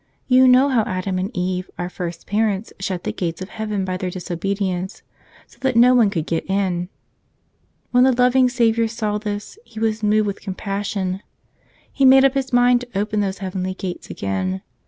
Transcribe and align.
You 0.25 0.47
know 0.47 0.69
how 0.69 0.81
Adam 0.85 1.19
and 1.19 1.29
Eve, 1.37 1.69
our 1.77 1.87
first 1.87 2.25
parents, 2.25 2.73
shut 2.79 3.03
the 3.03 3.11
gates 3.13 3.39
of 3.39 3.49
heaven 3.49 3.85
by 3.85 3.97
their 3.97 4.09
disobedience, 4.09 5.03
so 5.45 5.59
that 5.61 5.75
no 5.75 5.93
one 5.93 6.09
could 6.09 6.25
get 6.25 6.43
in. 6.49 6.89
When 7.91 8.05
the 8.05 8.11
loving 8.11 8.49
Savior 8.49 8.87
saw 8.87 9.19
this 9.19 9.59
He 9.63 9.79
was 9.79 10.01
moved 10.01 10.25
with 10.25 10.41
compassion. 10.41 11.21
He 11.93 12.03
made 12.03 12.25
up 12.25 12.33
His 12.33 12.51
mind 12.51 12.81
to 12.81 12.97
open 12.97 13.19
those 13.19 13.37
heavenly 13.45 13.75
gates 13.75 14.09
again. 14.09 14.63